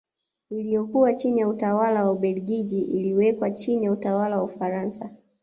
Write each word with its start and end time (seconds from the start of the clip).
Iliyokuwa 0.49 1.13
chini 1.13 1.39
ya 1.39 1.47
utawala 1.47 2.05
wa 2.05 2.11
Ubelgiji 2.11 2.81
iliwekwa 2.81 3.51
chini 3.51 3.85
ya 3.85 3.91
utawala 3.91 4.37
wa 4.37 4.43
Ufaransa 4.43 5.09